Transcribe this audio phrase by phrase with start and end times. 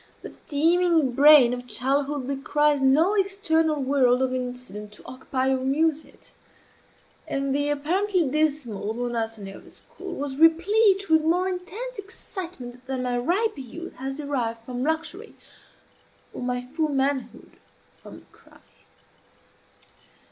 [0.23, 6.05] The teeming brain of childhood requires no external world of incident to occupy or amuse
[6.05, 6.31] it;
[7.27, 13.03] and the apparently dismal monotony of a school was replete with more intense excitement than
[13.03, 15.35] my riper youth has derived from luxury,
[16.33, 17.51] or my full manhood
[17.95, 18.59] from crime.